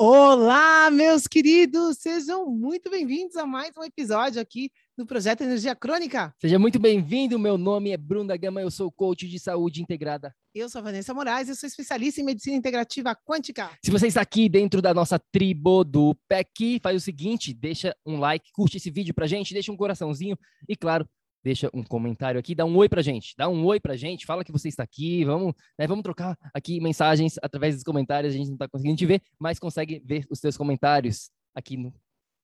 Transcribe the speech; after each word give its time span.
Olá, 0.00 0.92
meus 0.92 1.26
queridos! 1.26 1.96
Sejam 1.98 2.46
muito 2.46 2.88
bem-vindos 2.88 3.34
a 3.34 3.44
mais 3.44 3.76
um 3.76 3.82
episódio 3.82 4.40
aqui 4.40 4.70
do 4.96 5.04
Projeto 5.04 5.40
Energia 5.40 5.74
Crônica. 5.74 6.32
Seja 6.40 6.56
muito 6.56 6.78
bem-vindo, 6.78 7.36
meu 7.36 7.58
nome 7.58 7.90
é 7.90 7.96
Bruno 7.96 8.28
da 8.28 8.36
Gama, 8.36 8.60
eu 8.60 8.70
sou 8.70 8.92
coach 8.92 9.26
de 9.26 9.40
saúde 9.40 9.82
integrada. 9.82 10.32
Eu 10.54 10.68
sou 10.68 10.78
a 10.78 10.82
Vanessa 10.82 11.12
Moraes, 11.12 11.48
eu 11.48 11.56
sou 11.56 11.66
especialista 11.66 12.20
em 12.20 12.24
medicina 12.24 12.56
integrativa 12.56 13.12
quântica. 13.12 13.72
Se 13.84 13.90
você 13.90 14.06
está 14.06 14.20
aqui 14.20 14.48
dentro 14.48 14.80
da 14.80 14.94
nossa 14.94 15.18
tribo 15.18 15.82
do 15.82 16.16
PEC, 16.28 16.78
faz 16.80 16.96
o 16.96 17.04
seguinte, 17.04 17.52
deixa 17.52 17.92
um 18.06 18.20
like, 18.20 18.52
curte 18.52 18.76
esse 18.76 18.92
vídeo 18.92 19.12
pra 19.12 19.26
gente, 19.26 19.52
deixa 19.52 19.72
um 19.72 19.76
coraçãozinho 19.76 20.38
e, 20.68 20.76
claro, 20.76 21.08
deixa 21.42 21.70
um 21.72 21.82
comentário 21.82 22.38
aqui, 22.38 22.54
dá 22.54 22.64
um 22.64 22.76
oi 22.76 22.88
pra 22.88 23.02
gente, 23.02 23.34
dá 23.36 23.48
um 23.48 23.64
oi 23.64 23.80
pra 23.80 23.96
gente, 23.96 24.26
fala 24.26 24.44
que 24.44 24.52
você 24.52 24.68
está 24.68 24.82
aqui, 24.82 25.24
vamos, 25.24 25.54
né, 25.78 25.86
vamos 25.86 26.02
trocar 26.02 26.36
aqui 26.52 26.80
mensagens 26.80 27.36
através 27.42 27.74
dos 27.74 27.84
comentários, 27.84 28.34
a 28.34 28.36
gente 28.36 28.48
não 28.48 28.54
está 28.54 28.68
conseguindo 28.68 28.96
te 28.96 29.06
ver, 29.06 29.22
mas 29.38 29.58
consegue 29.58 30.02
ver 30.04 30.26
os 30.30 30.38
seus 30.38 30.56
comentários 30.56 31.30
aqui 31.54 31.76
no 31.76 31.94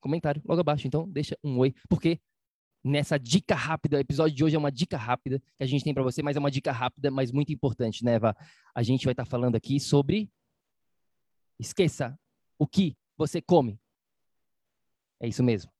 comentário 0.00 0.40
logo 0.44 0.60
abaixo, 0.60 0.86
então 0.86 1.08
deixa 1.08 1.36
um 1.42 1.58
oi, 1.58 1.74
porque 1.88 2.20
nessa 2.82 3.18
dica 3.18 3.54
rápida, 3.54 3.96
o 3.96 4.00
episódio 4.00 4.36
de 4.36 4.44
hoje 4.44 4.56
é 4.56 4.58
uma 4.58 4.70
dica 4.70 4.96
rápida 4.96 5.40
que 5.56 5.64
a 5.64 5.66
gente 5.66 5.82
tem 5.82 5.94
para 5.94 6.02
você, 6.02 6.22
mas 6.22 6.36
é 6.36 6.38
uma 6.38 6.50
dica 6.50 6.70
rápida, 6.70 7.10
mas 7.10 7.32
muito 7.32 7.52
importante, 7.52 8.04
né, 8.04 8.14
Eva? 8.14 8.36
A 8.74 8.82
gente 8.82 9.04
vai 9.04 9.12
estar 9.12 9.24
tá 9.24 9.30
falando 9.30 9.56
aqui 9.56 9.80
sobre 9.80 10.30
esqueça 11.58 12.18
o 12.58 12.66
que 12.66 12.96
você 13.16 13.40
come. 13.40 13.80
É 15.20 15.26
isso 15.26 15.42
mesmo 15.42 15.74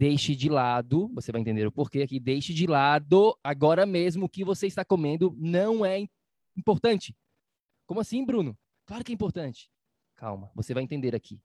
deixe 0.00 0.34
de 0.34 0.48
lado, 0.48 1.08
você 1.08 1.30
vai 1.30 1.42
entender 1.42 1.66
o 1.66 1.70
porquê 1.70 2.00
aqui, 2.00 2.18
deixe 2.18 2.54
de 2.54 2.66
lado 2.66 3.38
agora 3.44 3.84
mesmo 3.84 4.24
o 4.24 4.28
que 4.30 4.42
você 4.42 4.66
está 4.66 4.82
comendo 4.82 5.36
não 5.36 5.84
é 5.84 6.08
importante. 6.56 7.14
Como 7.84 8.00
assim, 8.00 8.24
Bruno? 8.24 8.56
Claro 8.86 9.04
que 9.04 9.12
é 9.12 9.14
importante. 9.14 9.70
Calma, 10.16 10.50
você 10.54 10.72
vai 10.72 10.82
entender 10.82 11.14
aqui. 11.14 11.38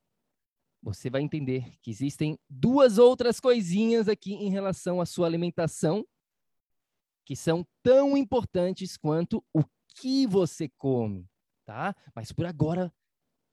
Você 0.81 1.09
vai 1.09 1.21
entender 1.21 1.77
que 1.81 1.91
existem 1.91 2.39
duas 2.49 2.97
outras 2.97 3.41
coisinhas 3.41 4.07
aqui 4.07 4.35
em 4.35 4.49
relação 4.49 5.01
à 5.01 5.05
sua 5.05 5.27
alimentação 5.27 6.07
que 7.25 7.35
são 7.35 7.67
tão 7.83 8.15
importantes 8.15 8.95
quanto 8.95 9.43
o 9.53 9.65
que 9.97 10.25
você 10.25 10.69
come, 10.77 11.27
tá? 11.65 11.93
Mas 12.15 12.31
por 12.31 12.45
agora 12.45 12.93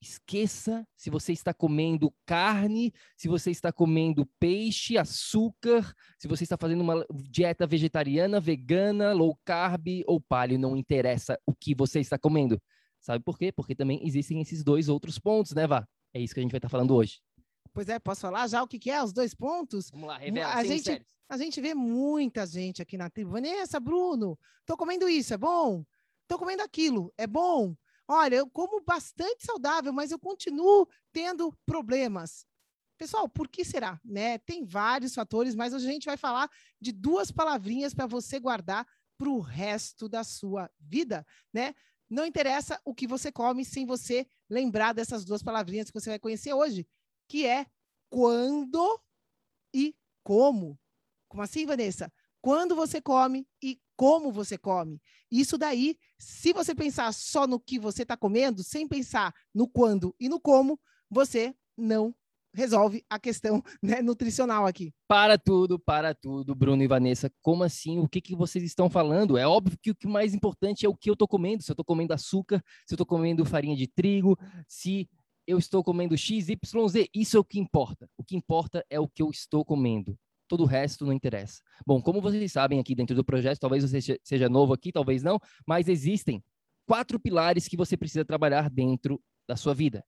Esqueça 0.03 0.85
se 0.97 1.11
você 1.11 1.33
está 1.33 1.55
comendo 1.55 2.13
carne, 2.27 2.93
se 3.17 3.29
você 3.29 3.53
está 3.53 3.73
comendo 3.73 4.27
peixe, 4.41 4.99
açúcar, 4.99 5.95
se 6.19 6.27
você 6.27 6.43
está 6.43 6.57
fazendo 6.57 6.81
uma 6.81 7.07
dieta 7.31 7.69
vegetariana, 7.69 8.41
vegana, 8.41 9.12
low 9.12 9.39
carb 9.45 9.87
ou 10.09 10.21
paleo, 10.21 10.59
não 10.59 10.77
interessa 10.77 11.39
o 11.47 11.55
que 11.55 11.73
você 11.73 12.01
está 12.01 12.19
comendo. 12.19 12.61
Sabe 13.01 13.23
por 13.23 13.39
quê? 13.39 13.53
Porque 13.53 13.77
também 13.77 14.05
existem 14.05 14.41
esses 14.41 14.65
dois 14.65 14.89
outros 14.89 15.21
pontos, 15.21 15.53
né, 15.53 15.69
Vá? 15.69 15.87
É 16.12 16.21
isso 16.21 16.35
que 16.35 16.41
a 16.41 16.43
gente 16.43 16.51
vai 16.51 16.59
estar 16.59 16.69
falando 16.69 16.97
hoje. 16.97 17.21
Pois 17.73 17.89
é, 17.89 18.01
posso 18.01 18.23
falar 18.23 18.49
já 18.49 18.61
o 18.61 18.67
que, 18.67 18.81
que 18.81 18.91
é 18.91 19.01
os 19.01 19.12
dois 19.12 19.37
pontos? 19.37 19.89
Vamos 19.89 20.09
lá, 20.09 20.19
revela, 20.19 20.53
a 20.53 20.65
gente, 20.65 21.01
a 21.29 21.37
gente 21.37 21.61
vê 21.61 21.75
muita 21.75 22.45
gente 22.45 22.83
aqui 22.83 22.99
na 22.99 23.09
tribo. 23.09 23.31
Vanessa, 23.31 23.79
Bruno, 23.79 24.37
tô 24.67 24.77
comendo 24.77 25.09
isso, 25.09 25.33
é 25.33 25.39
bom? 25.39 25.85
Tô 26.27 26.37
comendo 26.37 26.61
aquilo, 26.61 27.15
é 27.17 27.27
bom? 27.27 27.77
Olha, 28.09 28.37
eu 28.37 28.51
como 28.51 28.83
bastante 28.83 29.45
saudável, 29.45 29.93
mas 29.93 30.11
eu 30.11 30.19
continuo 30.19 30.89
tendo 31.13 31.57
problemas. 31.65 32.47
Pessoal, 32.99 33.29
por 33.29 33.49
que 33.49 33.65
será? 33.65 34.01
Né? 34.05 34.39
Tem 34.39 34.65
vários 34.65 35.15
fatores, 35.15 35.55
mas 35.55 35.73
hoje 35.73 35.89
a 35.89 35.93
gente 35.93 36.07
vai 36.07 36.17
falar 36.17 36.51
de 36.81 36.93
duas 36.93 37.31
palavrinhas 37.31 37.95
para 37.95 38.07
você 38.07 38.39
guardar 38.39 38.87
para 39.19 39.29
o 39.29 39.41
resto 39.41 40.09
da 40.09 40.25
sua 40.25 40.71
vida, 40.81 41.25
né? 41.53 41.75
Não 42.11 42.27
interessa 42.27 42.81
o 42.85 42.95
que 42.95 43.07
você 43.07 43.33
come 43.33 43.65
sem 43.65 43.87
você 43.87 44.27
lembrar 44.51 44.93
dessas 44.93 45.25
duas 45.25 45.43
palavrinhas 45.43 45.91
que 45.91 45.99
você 45.99 46.11
vai 46.11 46.19
conhecer 46.19 46.53
hoje, 46.53 46.87
que 47.29 47.47
é 47.47 47.67
quando 48.11 49.01
e 49.75 49.97
como. 50.23 50.79
Como 51.29 51.43
assim, 51.43 51.65
Vanessa? 51.65 52.12
Quando 52.43 52.77
você 52.77 53.01
come 53.01 53.49
e 53.62 53.81
como 54.03 54.33
você 54.33 54.59
come. 54.59 55.01
Isso 55.31 55.57
daí, 55.57 55.97
se 56.19 56.53
você 56.53 56.75
pensar 56.75 57.15
só 57.15 57.47
no 57.47 57.61
que 57.61 57.79
você 57.79 58.03
está 58.03 58.17
comendo, 58.17 58.61
sem 58.65 58.89
pensar 58.89 59.33
no 59.55 59.69
quando 59.69 60.13
e 60.19 60.29
no 60.29 60.41
como, 60.41 60.77
você 61.09 61.55
não 61.79 62.12
resolve 62.53 63.05
a 63.09 63.17
questão 63.17 63.62
né, 63.81 64.03
nutricional 64.03 64.67
aqui. 64.67 64.93
Para 65.07 65.39
tudo, 65.39 65.79
para 65.79 66.17
tudo, 66.17 66.53
Bruno 66.53 66.83
e 66.83 66.89
Vanessa. 66.89 67.33
Como 67.41 67.62
assim? 67.62 68.01
O 68.01 68.09
que, 68.09 68.21
que 68.21 68.35
vocês 68.35 68.65
estão 68.65 68.91
falando? 68.91 69.39
É 69.39 69.47
óbvio 69.47 69.79
que 69.81 69.93
o 69.93 69.95
que 69.95 70.09
mais 70.09 70.35
importante 70.35 70.85
é 70.85 70.89
o 70.89 70.97
que 70.97 71.09
eu 71.09 71.12
estou 71.12 71.29
comendo. 71.29 71.62
Se 71.62 71.71
eu 71.71 71.75
estou 71.75 71.85
comendo 71.85 72.12
açúcar, 72.12 72.61
se 72.85 72.95
eu 72.95 72.97
estou 72.97 73.07
comendo 73.07 73.45
farinha 73.45 73.77
de 73.77 73.87
trigo, 73.87 74.37
se 74.67 75.09
eu 75.47 75.59
estou 75.59 75.85
comendo 75.85 76.19
X, 76.19 76.49
Y, 76.49 76.89
Z. 76.89 77.09
Isso 77.15 77.37
é 77.37 77.41
o 77.41 77.45
que 77.45 77.61
importa. 77.61 78.11
O 78.17 78.25
que 78.25 78.35
importa 78.35 78.85
é 78.91 78.99
o 78.99 79.07
que 79.07 79.23
eu 79.23 79.31
estou 79.31 79.65
comendo 79.65 80.19
todo 80.53 80.65
o 80.65 80.67
resto 80.67 81.07
não 81.07 81.15
interessa. 81.15 81.63
Bom, 81.87 82.03
como 82.03 82.21
vocês 82.21 82.53
sabem 82.53 82.79
aqui 82.79 82.95
dentro 82.95 83.17
do 83.17 83.25
projeto, 83.25 83.59
talvez 83.59 83.91
você 83.91 84.19
seja 84.23 84.51
novo 84.51 84.75
aqui, 84.75 84.93
talvez 84.93 85.23
não, 85.23 85.41
mas 85.67 85.89
existem 85.89 86.45
quatro 86.85 87.19
pilares 87.19 87.67
que 87.67 87.75
você 87.75 87.97
precisa 87.97 88.23
trabalhar 88.23 88.69
dentro 88.69 89.19
da 89.49 89.57
sua 89.57 89.73
vida: 89.73 90.05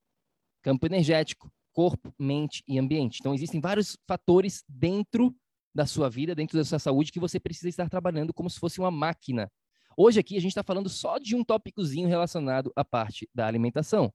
campo 0.62 0.84
energético, 0.84 1.50
corpo, 1.72 2.15
mente 2.19 2.62
e 2.69 2.78
ambiente. 2.78 3.21
Então, 3.21 3.33
existem 3.33 3.59
vários 3.59 3.97
fatores 4.06 4.62
dentro 4.69 5.34
da 5.75 5.87
sua 5.87 6.10
vida, 6.10 6.34
dentro 6.34 6.59
da 6.59 6.65
sua 6.65 6.78
saúde, 6.78 7.10
que 7.10 7.19
você 7.19 7.41
precisa 7.41 7.71
estar 7.71 7.88
trabalhando 7.88 8.34
como 8.34 8.50
se 8.50 8.60
fosse 8.60 8.78
uma 8.78 8.91
máquina. 8.91 9.51
Hoje 9.97 10.21
aqui 10.21 10.36
a 10.36 10.41
gente 10.41 10.51
está 10.51 10.63
falando 10.63 10.91
só 10.91 11.16
de 11.16 11.34
um 11.34 11.42
tópicozinho 11.42 12.07
relacionado 12.07 12.71
à 12.77 12.84
parte 12.84 13.27
da 13.34 13.47
alimentação. 13.47 14.13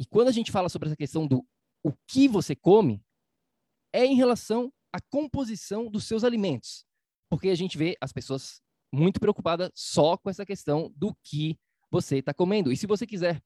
E 0.00 0.06
quando 0.06 0.28
a 0.28 0.32
gente 0.32 0.50
fala 0.50 0.70
sobre 0.70 0.88
essa 0.88 0.96
questão 0.96 1.26
do 1.26 1.46
o 1.84 1.92
que 2.08 2.26
você 2.26 2.56
come, 2.56 3.02
é 3.92 4.06
em 4.06 4.16
relação 4.16 4.72
a 4.96 5.00
composição 5.10 5.90
dos 5.90 6.04
seus 6.04 6.24
alimentos. 6.24 6.86
Porque 7.28 7.50
a 7.50 7.54
gente 7.54 7.76
vê 7.76 7.96
as 8.00 8.12
pessoas 8.12 8.62
muito 8.92 9.20
preocupadas 9.20 9.70
só 9.74 10.16
com 10.16 10.30
essa 10.30 10.46
questão 10.46 10.90
do 10.96 11.14
que 11.22 11.58
você 11.90 12.18
está 12.18 12.32
comendo. 12.32 12.72
E 12.72 12.76
se 12.76 12.86
você 12.86 13.06
quiser 13.06 13.42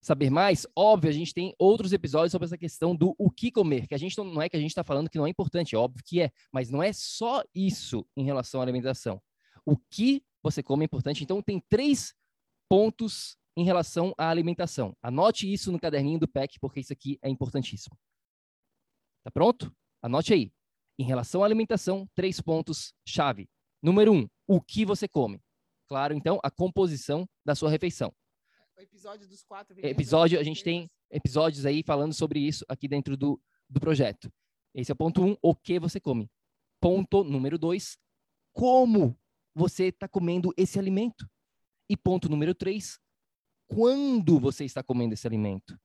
saber 0.00 0.30
mais, 0.30 0.66
óbvio, 0.76 1.10
a 1.10 1.12
gente 1.12 1.34
tem 1.34 1.52
outros 1.58 1.92
episódios 1.92 2.30
sobre 2.30 2.46
essa 2.46 2.58
questão 2.58 2.94
do 2.94 3.14
o 3.18 3.28
que 3.30 3.50
comer, 3.50 3.88
que 3.88 3.94
a 3.94 3.98
gente 3.98 4.16
não, 4.18 4.24
não 4.24 4.42
é 4.42 4.48
que 4.48 4.56
a 4.56 4.60
gente 4.60 4.70
está 4.70 4.84
falando 4.84 5.10
que 5.10 5.18
não 5.18 5.26
é 5.26 5.30
importante, 5.30 5.74
é 5.74 5.78
óbvio 5.78 6.04
que 6.04 6.20
é, 6.20 6.30
mas 6.52 6.70
não 6.70 6.82
é 6.82 6.92
só 6.92 7.42
isso 7.54 8.06
em 8.16 8.24
relação 8.24 8.60
à 8.60 8.62
alimentação. 8.62 9.20
O 9.66 9.76
que 9.76 10.22
você 10.42 10.62
come 10.62 10.84
é 10.84 10.86
importante. 10.86 11.24
Então, 11.24 11.42
tem 11.42 11.58
três 11.68 12.14
pontos 12.68 13.36
em 13.56 13.64
relação 13.64 14.14
à 14.18 14.28
alimentação. 14.28 14.94
Anote 15.02 15.50
isso 15.50 15.72
no 15.72 15.80
caderninho 15.80 16.20
do 16.20 16.28
PEC, 16.28 16.60
porque 16.60 16.80
isso 16.80 16.92
aqui 16.92 17.18
é 17.22 17.28
importantíssimo. 17.30 17.96
Tá 19.24 19.30
pronto? 19.30 19.74
Anote 20.02 20.34
aí. 20.34 20.52
Em 20.98 21.04
relação 21.04 21.42
à 21.42 21.46
alimentação, 21.46 22.08
três 22.14 22.40
pontos 22.40 22.94
chave. 23.06 23.48
Número 23.82 24.12
um, 24.12 24.28
o 24.46 24.60
que 24.60 24.84
você 24.84 25.08
come. 25.08 25.40
claro, 25.86 26.14
então, 26.14 26.38
a 26.42 26.50
composição 26.50 27.28
da 27.44 27.54
sua 27.54 27.70
refeição. 27.70 28.12
O 28.76 28.80
episódio 28.80 29.28
dos 29.28 29.42
quatro 29.44 29.76
Episódio, 29.86 30.40
a 30.40 30.42
gente 30.42 30.64
tem 30.64 30.90
episódios 31.10 31.64
aí 31.66 31.82
falando 31.84 32.12
sobre 32.12 32.40
isso 32.40 32.64
aqui 32.68 32.88
dentro 32.88 33.16
do, 33.16 33.40
do 33.68 33.78
projeto. 33.78 34.32
Esse 34.74 34.90
é 34.90 34.94
o 34.94 34.96
ponto 34.96 35.22
um, 35.22 35.36
o 35.40 35.54
que 35.54 35.78
você 35.78 36.00
come. 36.00 36.28
Ponto 36.80 37.22
número 37.22 37.58
dois, 37.58 37.96
como 38.52 39.16
você 39.54 39.86
está 39.86 40.08
comendo 40.08 40.52
esse 40.56 40.78
alimento. 40.78 41.28
E 41.88 41.96
ponto 41.96 42.28
número 42.28 42.54
três, 42.54 42.98
quando 43.68 44.40
você 44.40 44.64
está 44.64 44.82
comendo 44.82 45.14
esse 45.14 45.26
alimento. 45.26 45.78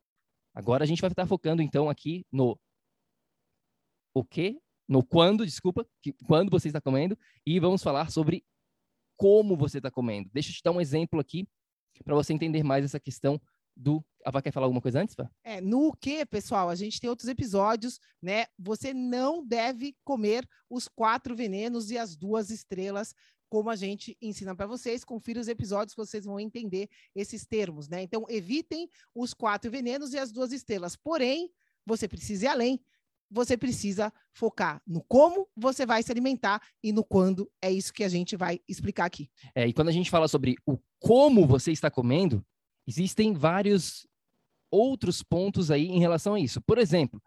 Agora 0.54 0.84
a 0.84 0.88
gente 0.88 1.02
vai 1.02 1.12
estar 1.12 1.28
focando 1.28 1.62
então 1.62 1.90
aqui 1.90 2.26
no 2.32 2.60
o 4.14 4.24
que, 4.24 4.60
no 4.90 5.04
quando, 5.04 5.46
desculpa, 5.46 5.88
que, 6.02 6.14
quando 6.26 6.50
você 6.50 6.68
está 6.68 6.82
comendo 6.82 7.16
e 7.46 7.60
vamos 7.60 7.84
falar 7.84 8.10
sobre 8.10 8.44
como 9.16 9.56
você 9.56 9.78
está 9.78 9.92
comendo. 9.92 10.28
Deixa 10.34 10.50
eu 10.50 10.54
te 10.56 10.64
dar 10.64 10.72
um 10.72 10.82
exemplo 10.82 11.20
aqui 11.20 11.48
para 12.04 12.16
você 12.16 12.34
entender 12.34 12.64
mais 12.64 12.84
essa 12.84 13.00
questão 13.00 13.40
do. 13.78 14.04
A 14.26 14.32
Vá 14.32 14.42
quer 14.42 14.52
falar 14.52 14.66
alguma 14.66 14.82
coisa 14.82 15.00
antes? 15.02 15.16
Vá? 15.16 15.30
É, 15.44 15.62
no 15.62 15.94
que, 15.94 16.26
pessoal, 16.26 16.70
a 16.70 16.76
gente 16.76 17.00
tem 17.00 17.10
outros 17.10 17.30
episódios, 17.30 18.00
né? 18.22 18.46
Você 18.58 18.94
não 18.94 19.46
deve 19.46 19.96
comer 20.04 20.48
os 20.70 20.88
quatro 20.88 21.36
venenos 21.36 21.92
e 21.92 21.98
as 21.98 22.16
duas 22.16 22.50
estrelas 22.50 23.14
como 23.48 23.70
a 23.70 23.76
gente 23.76 24.18
ensina 24.22 24.56
para 24.56 24.68
vocês. 24.68 25.04
Confira 25.04 25.40
os 25.40 25.48
episódios 25.48 25.94
que 25.94 26.02
vocês 26.02 26.26
vão 26.26 26.40
entender 26.40 26.90
esses 27.16 27.46
termos, 27.46 27.88
né? 27.88 28.02
Então, 28.02 28.26
evitem 28.28 28.90
os 29.14 29.34
quatro 29.34 29.70
venenos 29.70 30.14
e 30.14 30.18
as 30.18 30.32
duas 30.32 30.52
estrelas. 30.52 30.96
Porém, 30.96 31.52
você 31.86 32.08
precisa 32.08 32.46
ir 32.46 32.48
além. 32.48 32.82
Você 33.32 33.58
precisa 33.58 34.12
focar 34.34 34.82
no 34.88 35.04
como 35.04 35.48
você 35.56 35.86
vai 35.86 36.02
se 36.02 36.12
alimentar 36.12 36.62
e 36.84 36.92
no 36.92 37.04
quando. 37.04 37.50
É 37.62 37.72
isso 37.72 37.94
que 37.94 38.04
a 38.04 38.10
gente 38.10 38.36
vai 38.36 38.60
explicar 38.68 39.06
aqui. 39.06 39.30
É, 39.54 39.68
e 39.68 39.74
quando 39.74 39.90
a 39.90 39.92
gente 39.94 40.10
fala 40.10 40.28
sobre 40.28 40.56
o 40.66 40.78
como 41.00 41.46
você 41.46 41.72
está 41.72 41.92
comendo, 41.92 42.44
existem 42.88 43.34
vários 43.34 44.08
outros 44.72 45.24
pontos 45.24 45.72
aí 45.72 45.88
em 45.88 46.00
relação 46.00 46.34
a 46.34 46.40
isso. 46.40 46.62
Por 46.62 46.78
exemplo, 46.78 47.22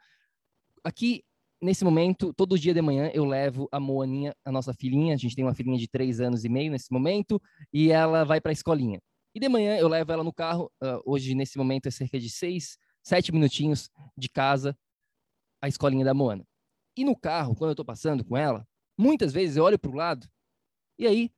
aqui 0.84 1.22
nesse 1.62 1.84
momento, 1.84 2.34
todo 2.34 2.58
dia 2.58 2.74
de 2.74 2.82
manhã, 2.82 3.10
eu 3.14 3.24
levo 3.24 3.68
a 3.70 3.78
Moaninha, 3.78 4.34
a 4.44 4.50
nossa 4.50 4.74
filhinha. 4.74 5.14
A 5.14 5.16
gente 5.16 5.36
tem 5.36 5.44
uma 5.44 5.54
filhinha 5.54 5.78
de 5.78 5.88
três 5.88 6.20
anos 6.20 6.44
e 6.44 6.48
meio 6.48 6.72
nesse 6.72 6.92
momento, 6.92 7.40
e 7.72 7.92
ela 7.92 8.24
vai 8.24 8.40
para 8.40 8.50
a 8.50 8.52
escolinha. 8.52 9.00
E 9.34 9.40
de 9.40 9.48
manhã 9.48 9.76
eu 9.76 9.88
levo 9.88 10.12
ela 10.12 10.24
no 10.24 10.32
carro. 10.32 10.70
Uh, 10.82 11.00
hoje, 11.06 11.34
nesse 11.34 11.56
momento, 11.56 11.86
é 11.86 11.90
cerca 11.90 12.18
de 12.18 12.28
seis, 12.28 12.76
sete 13.02 13.32
minutinhos 13.32 13.88
de 14.18 14.28
casa, 14.28 14.76
a 15.62 15.68
escolinha 15.68 16.04
da 16.04 16.12
Moana. 16.12 16.46
E 16.96 17.04
no 17.04 17.16
carro, 17.16 17.54
quando 17.54 17.70
eu 17.70 17.72
estou 17.72 17.84
passando 17.84 18.24
com 18.24 18.36
ela, 18.36 18.66
muitas 18.98 19.32
vezes 19.32 19.56
eu 19.56 19.64
olho 19.64 19.78
para 19.78 19.90
o 19.90 19.94
lado, 19.94 20.28
e 20.98 21.06
aí 21.06 21.30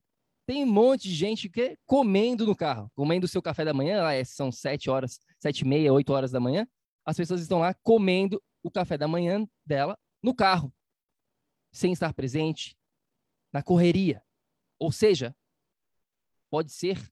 tem 0.46 0.64
um 0.64 0.66
monte 0.66 1.08
de 1.08 1.14
gente 1.14 1.48
que 1.48 1.78
comendo 1.86 2.46
no 2.46 2.56
carro, 2.56 2.90
comendo 2.94 3.24
o 3.24 3.28
seu 3.28 3.40
café 3.40 3.64
da 3.64 3.72
manhã, 3.72 4.02
lá 4.02 4.12
é, 4.12 4.24
são 4.24 4.50
sete 4.50 4.90
horas, 4.90 5.20
sete 5.38 5.60
e 5.60 5.64
meia, 5.66 5.92
oito 5.92 6.12
horas 6.12 6.30
da 6.30 6.40
manhã. 6.40 6.66
As 7.04 7.16
pessoas 7.16 7.40
estão 7.40 7.60
lá 7.60 7.74
comendo 7.82 8.42
o 8.62 8.70
café 8.70 8.98
da 8.98 9.08
manhã 9.08 9.46
dela 9.64 9.98
no 10.22 10.34
carro, 10.34 10.72
sem 11.72 11.92
estar 11.92 12.12
presente, 12.12 12.76
na 13.52 13.62
correria. 13.62 14.22
Ou 14.78 14.90
seja, 14.90 15.34
pode 16.50 16.72
ser 16.72 17.10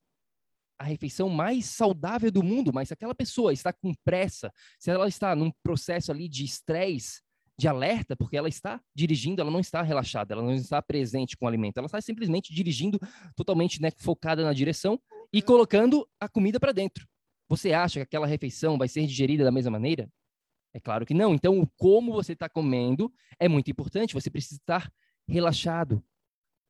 a 0.83 0.85
refeição 0.85 1.29
mais 1.29 1.65
saudável 1.65 2.29
do 2.29 2.43
mundo, 2.43 2.71
mas 2.73 2.89
se 2.89 2.93
aquela 2.93 3.15
pessoa 3.15 3.53
está 3.53 3.71
com 3.71 3.93
pressa, 4.03 4.51
se 4.77 4.91
ela 4.91 5.07
está 5.07 5.33
num 5.33 5.49
processo 5.63 6.11
ali 6.11 6.27
de 6.27 6.43
estresse, 6.43 7.21
de 7.57 7.69
alerta, 7.69 8.17
porque 8.17 8.35
ela 8.35 8.49
está 8.49 8.81
dirigindo, 8.93 9.41
ela 9.41 9.49
não 9.49 9.61
está 9.61 9.81
relaxada, 9.81 10.33
ela 10.33 10.43
não 10.43 10.53
está 10.53 10.81
presente 10.81 11.37
com 11.37 11.45
o 11.45 11.47
alimento, 11.47 11.77
ela 11.77 11.85
está 11.85 12.01
simplesmente 12.01 12.53
dirigindo 12.53 12.99
totalmente 13.33 13.81
né, 13.81 13.91
focada 13.97 14.43
na 14.43 14.51
direção 14.51 14.99
e 15.31 15.41
colocando 15.41 16.05
a 16.19 16.27
comida 16.27 16.59
para 16.59 16.73
dentro. 16.73 17.07
Você 17.47 17.71
acha 17.71 17.99
que 17.99 18.03
aquela 18.03 18.27
refeição 18.27 18.77
vai 18.77 18.89
ser 18.89 19.05
digerida 19.05 19.45
da 19.45 19.51
mesma 19.51 19.71
maneira? 19.71 20.09
É 20.73 20.81
claro 20.81 21.05
que 21.05 21.13
não. 21.13 21.33
Então, 21.33 21.65
como 21.77 22.11
você 22.11 22.33
está 22.33 22.49
comendo 22.49 23.13
é 23.39 23.47
muito 23.47 23.71
importante. 23.71 24.13
Você 24.15 24.29
precisa 24.29 24.59
estar 24.59 24.91
relaxado, 25.27 26.03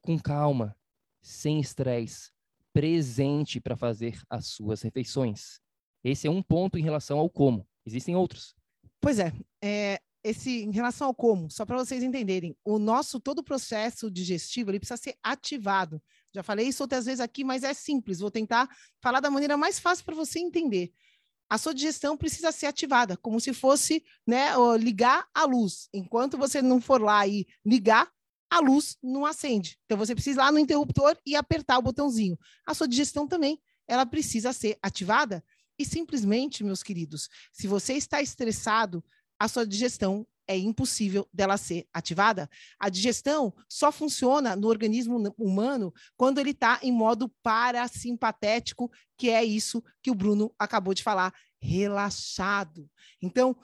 com 0.02 0.20
calma, 0.20 0.76
sem 1.22 1.60
estresse, 1.60 2.33
presente 2.74 3.60
para 3.62 3.78
fazer 3.78 4.20
as 4.30 4.48
suas 4.48 4.82
refeições. 4.82 5.60
Esse 6.04 6.28
é 6.28 6.32
um 6.32 6.42
ponto 6.42 6.78
em 6.78 6.84
relação 6.84 7.20
ao 7.20 7.30
como. 7.30 7.66
Existem 7.86 8.16
outros. 8.16 8.56
Pois 9.00 9.20
é, 9.20 9.32
é 9.64 10.02
esse 10.24 10.64
em 10.64 10.72
relação 10.72 11.08
ao 11.08 11.14
como, 11.14 11.50
só 11.50 11.66
para 11.66 11.78
vocês 11.78 12.02
entenderem, 12.02 12.56
o 12.64 12.80
nosso 12.80 13.20
todo 13.20 13.40
o 13.40 13.44
processo 13.44 14.10
digestivo 14.10 14.72
ele 14.72 14.80
precisa 14.80 14.98
ser 14.98 15.16
ativado. 15.22 16.02
Já 16.34 16.42
falei 16.42 16.68
isso 16.68 16.82
outras 16.82 17.06
vezes 17.06 17.20
aqui, 17.20 17.44
mas 17.44 17.64
é 17.64 17.74
simples. 17.74 18.20
Vou 18.20 18.32
tentar 18.32 18.70
falar 19.02 19.20
da 19.20 19.30
maneira 19.30 19.56
mais 19.58 19.80
fácil 19.80 20.04
para 20.06 20.16
você 20.16 20.40
entender 20.40 20.92
a 21.54 21.58
sua 21.60 21.72
digestão 21.72 22.18
precisa 22.18 22.52
ser 22.52 22.66
ativada, 22.66 23.16
como 23.16 23.40
se 23.40 23.54
fosse 23.54 24.04
né, 24.26 24.48
ligar 24.80 25.28
a 25.36 25.46
luz. 25.46 25.88
Enquanto 25.94 26.36
você 26.36 26.64
não 26.64 26.82
for 26.82 27.00
lá 27.00 27.28
e 27.28 27.46
ligar, 27.64 28.10
a 28.54 28.60
luz 28.60 28.98
não 29.02 29.26
acende. 29.26 29.80
Então 29.86 29.98
você 29.98 30.14
precisa 30.14 30.40
ir 30.40 30.44
lá 30.44 30.52
no 30.52 30.60
interruptor 30.60 31.18
e 31.26 31.36
apertar 31.36 31.80
o 31.80 31.82
botãozinho. 31.82 32.38
A 32.68 32.76
sua 32.76 32.88
digestão 32.88 33.28
também, 33.28 33.60
ela 33.88 34.06
precisa 34.06 34.54
ser 34.54 34.78
ativada. 34.80 35.44
E 35.78 35.84
simplesmente, 35.84 36.64
meus 36.64 36.84
queridos, 36.84 37.30
se 37.52 37.68
você 37.68 37.94
está 37.94 38.22
estressado, 38.22 39.04
a 39.40 39.48
sua 39.48 39.66
digestão 39.66 40.28
é 40.48 40.56
impossível 40.56 41.28
dela 41.34 41.58
ser 41.58 41.88
ativada. 41.92 42.48
A 42.80 42.90
digestão 42.90 43.52
só 43.68 43.92
funciona 43.92 44.56
no 44.56 44.68
organismo 44.68 45.34
humano 45.36 45.92
quando 46.16 46.38
ele 46.38 46.52
está 46.52 46.80
em 46.84 46.92
modo 46.92 47.30
parasimpatético, 47.42 48.92
que 49.18 49.32
é 49.32 49.44
isso 49.44 49.84
que 50.00 50.12
o 50.12 50.16
Bruno 50.16 50.54
acabou 50.60 50.94
de 50.94 51.02
falar, 51.02 51.34
relaxado. 51.60 52.88
Então, 53.20 53.58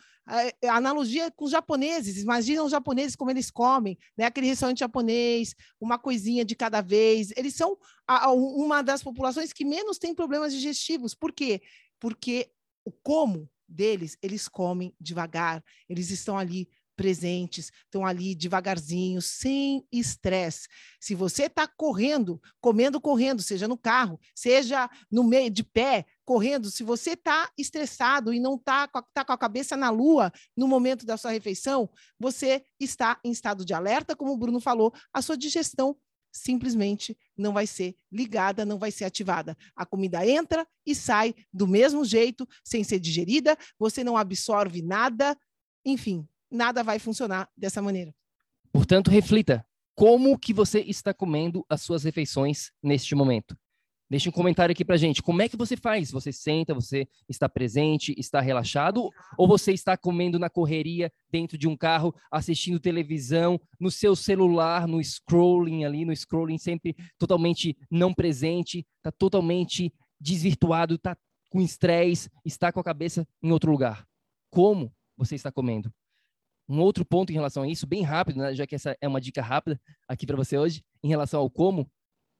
analogia 0.70 1.26
é 1.26 1.32
com 1.32 1.46
os 1.46 1.52
japoneses, 1.52 2.22
imagina 2.22 2.64
os 2.64 2.72
japoneses 2.72 3.16
como 3.16 3.32
eles 3.32 3.50
comem, 3.50 3.98
né? 4.18 4.26
aquele 4.26 4.48
restaurante 4.48 4.80
japonês, 4.80 5.56
uma 5.80 5.98
coisinha 5.98 6.46
de 6.46 6.56
cada 6.56 6.82
vez. 6.82 7.32
Eles 7.36 7.56
são 7.56 7.78
a, 8.08 8.32
uma 8.32 8.82
das 8.82 9.02
populações 9.02 9.52
que 9.52 9.66
menos 9.66 9.98
tem 9.98 10.14
problemas 10.14 10.54
digestivos. 10.54 11.16
Por 11.16 11.34
quê? 11.34 11.62
Porque 12.00 12.52
o 12.86 12.92
como 12.92 13.50
deles, 13.68 14.18
eles 14.22 14.48
comem 14.48 14.94
devagar, 15.00 15.64
eles 15.88 16.10
estão 16.10 16.38
ali 16.38 16.70
presentes, 17.00 17.72
estão 17.86 18.06
ali 18.06 18.36
devagarzinho, 18.36 19.22
sem 19.22 19.88
estresse. 19.90 20.68
Se 21.00 21.16
você 21.16 21.44
está 21.44 21.66
correndo, 21.66 22.42
comendo, 22.60 23.00
correndo, 23.00 23.42
seja 23.42 23.70
no 23.70 23.78
carro, 23.78 24.20
seja 24.36 24.90
no 25.10 25.24
meio 25.24 25.50
de 25.50 25.64
pé, 25.64 26.06
correndo, 26.26 26.70
se 26.70 26.84
você 26.84 27.12
está 27.12 27.50
estressado 27.58 28.34
e 28.34 28.40
não 28.40 28.56
está 28.56 28.86
tá 29.14 29.24
com 29.24 29.32
a 29.32 29.38
cabeça 29.38 29.78
na 29.78 29.90
lua 29.90 30.30
no 30.58 30.68
momento 30.68 31.06
da 31.06 31.16
sua 31.16 31.32
refeição, 31.32 31.90
você 32.20 32.66
está 32.78 33.18
em 33.24 33.32
estado 33.32 33.64
de 33.64 33.74
alerta, 33.74 34.14
como 34.14 34.34
o 34.34 34.38
Bruno 34.38 34.60
falou, 34.60 34.94
a 35.14 35.22
sua 35.22 35.38
digestão 35.38 35.96
simplesmente 36.34 37.18
não 37.38 37.54
vai 37.54 37.66
ser 37.66 37.96
ligada, 38.12 38.66
não 38.66 38.78
vai 38.78 38.92
ser 38.92 39.06
ativada. 39.06 39.58
A 39.74 39.86
comida 39.86 40.28
entra 40.28 40.68
e 40.86 40.94
sai 40.94 41.34
do 41.54 41.66
mesmo 41.66 42.04
jeito, 42.04 42.46
sem 42.62 42.84
ser 42.84 43.00
digerida, 43.00 43.58
você 43.80 44.04
não 44.04 44.18
absorve 44.18 44.82
nada, 44.82 45.38
enfim, 45.86 46.28
nada 46.52 46.84
vai 46.84 47.00
funcionar 47.00 47.50
dessa 47.56 47.82
maneira. 47.82 48.14
Portanto, 48.72 49.10
reflita 49.10 49.66
como 49.96 50.38
que 50.38 50.54
você 50.54 50.80
está 50.80 51.14
comendo 51.14 51.66
as 51.68 51.82
suas 51.82 52.04
refeições 52.04 52.72
neste 52.82 53.16
momento. 53.16 53.58
Deixe 54.10 54.28
um 54.28 54.32
comentário 54.32 54.74
aqui 54.74 54.84
pra 54.84 54.98
gente. 54.98 55.22
Como 55.22 55.40
é 55.42 55.48
que 55.48 55.56
você 55.56 55.78
faz? 55.78 56.10
Você 56.10 56.32
senta, 56.32 56.74
você 56.74 57.08
está 57.28 57.48
presente, 57.48 58.16
está 58.18 58.42
relaxado? 58.42 59.08
Ou 59.38 59.48
você 59.48 59.72
está 59.72 59.96
comendo 59.96 60.40
na 60.40 60.50
correria, 60.50 61.12
dentro 61.30 61.60
de 61.60 61.68
um 61.68 61.78
carro, 61.78 62.16
assistindo 62.32 62.80
televisão, 62.80 63.62
no 63.80 63.92
seu 63.92 64.16
celular, 64.16 64.88
no 64.88 65.04
scrolling 65.04 65.84
ali, 65.84 66.06
no 66.06 66.16
scrolling 66.16 66.58
sempre 66.58 66.96
totalmente 67.20 67.78
não 67.92 68.12
presente, 68.12 68.88
está 68.98 69.12
totalmente 69.12 69.94
desvirtuado, 70.20 70.96
está 70.96 71.16
com 71.52 71.62
estresse, 71.62 72.32
está 72.44 72.72
com 72.72 72.80
a 72.80 72.84
cabeça 72.84 73.28
em 73.44 73.52
outro 73.52 73.72
lugar? 73.72 74.08
Como 74.50 74.92
você 75.16 75.36
está 75.36 75.52
comendo? 75.52 75.94
Um 76.70 76.80
outro 76.82 77.04
ponto 77.04 77.32
em 77.32 77.34
relação 77.34 77.64
a 77.64 77.68
isso, 77.68 77.88
bem 77.88 78.04
rápido, 78.04 78.38
né, 78.38 78.54
já 78.54 78.68
que 78.68 78.76
essa 78.76 78.96
é 79.02 79.08
uma 79.08 79.20
dica 79.20 79.42
rápida 79.42 79.82
aqui 80.08 80.28
para 80.28 80.38
você 80.38 80.56
hoje, 80.56 80.84
em 81.04 81.08
relação 81.08 81.42
ao 81.42 81.50
como, 81.50 81.92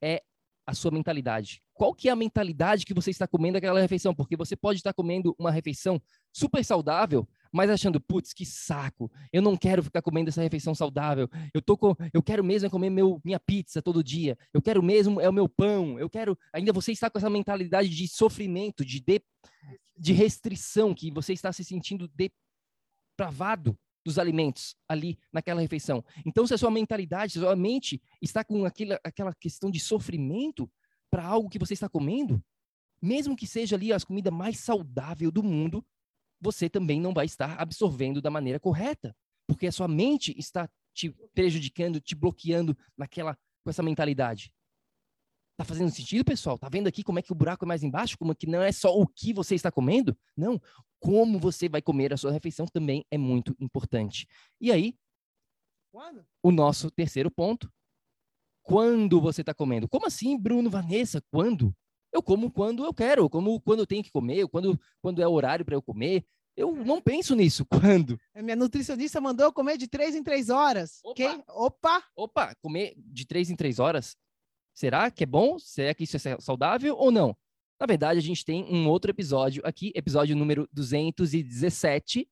é 0.02 0.22
a 0.70 0.74
sua 0.76 0.92
mentalidade. 0.92 1.64
Qual 1.74 1.96
que 1.96 2.10
é 2.10 2.12
a 2.12 2.16
mentalidade 2.16 2.86
que 2.86 2.94
você 2.94 3.10
está 3.10 3.28
comendo 3.28 3.58
aquela 3.58 3.80
refeição? 3.82 4.14
Porque 4.14 4.38
você 4.38 4.56
pode 4.56 4.78
estar 4.78 4.94
comendo 4.94 5.36
uma 5.40 5.50
refeição 5.50 6.00
super 6.32 6.64
saudável, 6.64 7.28
mas 7.52 7.72
achando, 7.72 8.00
putz, 8.00 8.34
que 8.34 8.46
saco, 8.46 9.12
eu 9.34 9.42
não 9.42 9.58
quero 9.58 9.82
ficar 9.82 10.04
comendo 10.04 10.30
essa 10.30 10.44
refeição 10.44 10.76
saudável, 10.76 11.28
eu, 11.56 11.62
tô 11.62 11.76
com, 11.76 11.96
eu 12.14 12.22
quero 12.22 12.44
mesmo 12.44 12.68
é 12.68 12.70
comer 12.70 12.92
meu, 12.92 13.20
minha 13.26 13.40
pizza 13.40 13.82
todo 13.82 14.04
dia, 14.04 14.38
eu 14.54 14.62
quero 14.62 14.84
mesmo 14.84 15.20
é 15.20 15.28
o 15.28 15.34
meu 15.34 15.50
pão, 15.50 15.98
eu 15.98 16.08
quero, 16.08 16.38
ainda 16.54 16.72
você 16.72 16.92
está 16.92 17.10
com 17.10 17.18
essa 17.18 17.32
mentalidade 17.32 17.90
de 17.90 18.08
sofrimento, 18.08 18.86
de, 18.86 19.00
de, 19.00 19.24
de 19.98 20.14
restrição, 20.14 20.94
que 20.94 21.10
você 21.10 21.34
está 21.34 21.52
se 21.52 21.64
sentindo 21.64 22.08
depravado 23.18 23.76
dos 24.06 24.18
alimentos 24.18 24.76
ali 24.88 25.18
naquela 25.32 25.62
refeição. 25.62 26.04
Então, 26.26 26.46
se 26.48 26.54
a 26.54 26.58
sua 26.58 26.72
mentalidade, 26.72 27.34
se 27.34 27.40
a 27.40 27.42
sua 27.42 27.56
mente 27.56 28.02
está 28.22 28.44
com 28.44 28.66
aquela, 28.66 29.00
aquela 29.04 29.34
questão 29.34 29.70
de 29.70 29.80
sofrimento, 29.80 30.70
para 31.10 31.26
algo 31.26 31.50
que 31.50 31.60
você 31.60 31.74
está 31.74 31.90
comendo, 31.90 32.44
mesmo 33.02 33.36
que 33.36 33.48
seja 33.48 33.76
ali 33.76 33.92
a 33.92 34.00
comida 34.00 34.30
mais 34.30 34.60
saudável 34.60 35.32
do 35.32 35.44
mundo, 35.44 35.86
você 36.40 36.70
também 36.70 37.02
não 37.02 37.14
vai 37.14 37.26
estar 37.26 37.60
absorvendo 37.60 38.22
da 38.22 38.30
maneira 38.30 38.60
correta, 38.60 39.16
porque 39.48 39.68
a 39.68 39.72
sua 39.72 39.88
mente 39.88 40.38
está 40.38 40.70
te 40.94 41.10
prejudicando, 41.34 42.00
te 42.00 42.16
bloqueando 42.16 42.78
naquela 42.98 43.38
com 43.64 43.70
essa 43.70 43.84
mentalidade. 43.84 44.54
Tá 45.58 45.66
fazendo 45.66 45.92
sentido, 45.92 46.24
pessoal? 46.24 46.58
Tá 46.58 46.70
vendo 46.70 46.88
aqui 46.88 47.04
como 47.04 47.20
é 47.20 47.22
que 47.22 47.34
o 47.34 47.36
buraco 47.36 47.66
é 47.66 47.68
mais 47.68 47.84
embaixo? 47.84 48.18
Como 48.18 48.34
que 48.34 48.48
não 48.48 48.62
é 48.62 48.72
só 48.72 48.98
o 48.98 49.06
que 49.06 49.34
você 49.34 49.56
está 49.56 49.70
comendo? 49.70 50.18
Não, 50.36 50.62
como 51.00 51.40
você 51.40 51.70
vai 51.70 51.82
comer 51.82 52.14
a 52.14 52.18
sua 52.18 52.32
refeição 52.32 52.66
também 52.66 53.06
é 53.10 53.18
muito 53.18 53.56
importante. 53.60 54.28
E 54.60 54.72
aí, 54.72 54.96
quando? 55.92 56.26
o 56.44 56.52
nosso 56.52 56.92
terceiro 56.92 57.32
ponto, 57.32 57.72
quando 58.62 59.20
você 59.20 59.42
está 59.42 59.54
comendo. 59.54 59.88
Como 59.88 60.06
assim, 60.06 60.38
Bruno, 60.38 60.70
Vanessa? 60.70 61.22
Quando? 61.32 61.76
Eu 62.12 62.22
como 62.22 62.52
quando 62.52 62.84
eu 62.84 62.94
quero, 62.94 63.24
eu 63.24 63.30
como 63.30 63.60
quando 63.62 63.80
eu 63.80 63.88
tenho 63.88 64.04
que 64.04 64.12
comer, 64.12 64.48
quando, 64.48 64.80
quando 65.02 65.22
é 65.22 65.28
horário 65.28 65.66
para 65.66 65.76
eu 65.76 65.82
comer. 65.82 66.26
Eu 66.56 66.76
não 66.76 67.02
penso 67.02 67.36
nisso. 67.36 67.66
Quando? 67.72 68.20
A 68.36 68.42
minha 68.42 68.56
nutricionista 68.56 69.22
mandou 69.22 69.46
eu 69.46 69.54
comer 69.54 69.78
de 69.78 69.88
três 69.88 70.14
em 70.14 70.22
três 70.22 70.50
horas. 70.50 71.00
Opa! 71.06 71.16
Quem? 71.16 71.44
Opa! 71.48 72.04
Opa! 72.14 72.54
Comer 72.62 72.96
de 72.98 73.26
três 73.26 73.50
em 73.50 73.56
três 73.56 73.80
horas? 73.80 74.18
Será 74.74 75.10
que 75.10 75.24
é 75.24 75.28
bom? 75.28 75.58
Será 75.58 75.94
que 75.94 76.04
isso 76.04 76.18
é 76.18 76.38
saudável 76.40 76.98
ou 76.98 77.12
não? 77.12 77.36
Na 77.80 77.86
verdade, 77.86 78.20
a 78.20 78.22
gente 78.22 78.44
tem 78.44 78.66
um 78.66 78.90
outro 78.90 79.10
episódio 79.10 79.62
aqui, 79.66 79.94
episódio 79.96 80.36
número 80.36 80.68
217, 80.74 82.30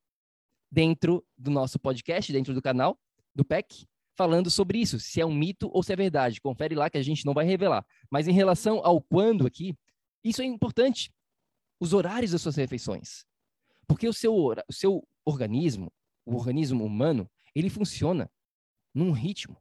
dentro 0.69 1.25
do 1.37 1.49
nosso 1.49 1.79
podcast, 1.79 2.33
dentro 2.33 2.53
do 2.53 2.61
canal 2.61 2.99
do 3.33 3.45
PEC, 3.45 3.87
falando 4.13 4.49
sobre 4.49 4.79
isso, 4.79 4.99
se 4.99 5.21
é 5.21 5.25
um 5.25 5.33
mito 5.33 5.69
ou 5.71 5.81
se 5.81 5.93
é 5.93 5.95
verdade. 5.95 6.41
Confere 6.41 6.75
lá 6.75 6.89
que 6.89 6.97
a 6.97 7.01
gente 7.01 7.25
não 7.25 7.33
vai 7.33 7.45
revelar. 7.45 7.85
Mas 8.11 8.27
em 8.27 8.33
relação 8.33 8.81
ao 8.83 9.01
quando 9.01 9.47
aqui, 9.47 9.73
isso 10.21 10.41
é 10.41 10.45
importante. 10.45 11.13
Os 11.79 11.93
horários 11.93 12.31
das 12.31 12.41
suas 12.41 12.55
refeições. 12.55 13.25
Porque 13.87 14.07
o 14.07 14.13
seu, 14.13 14.35
o 14.35 14.73
seu 14.73 15.07
organismo, 15.23 15.89
o 16.25 16.35
organismo 16.35 16.83
humano, 16.83 17.29
ele 17.55 17.69
funciona 17.69 18.29
num 18.93 19.11
ritmo 19.11 19.55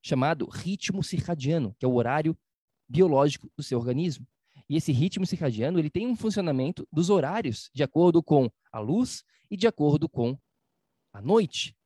chamado 0.00 0.48
ritmo 0.48 1.02
circadiano, 1.02 1.74
que 1.78 1.84
é 1.84 1.88
o 1.88 1.94
horário 1.94 2.38
biológico 2.88 3.50
do 3.56 3.62
seu 3.62 3.78
organismo. 3.78 4.26
E 4.68 4.76
esse 4.76 4.92
ritmo 4.92 5.26
circadiano, 5.26 5.78
ele 5.78 5.90
tem 5.90 6.06
um 6.06 6.16
funcionamento 6.16 6.86
dos 6.92 7.08
horários 7.08 7.70
de 7.72 7.82
acordo 7.82 8.22
com 8.22 8.50
a 8.72 8.80
luz 8.80 9.22
e 9.50 9.56
de 9.56 9.66
acordo 9.66 10.08
com 10.08 10.36
a 11.12 11.22
noite. 11.22 11.76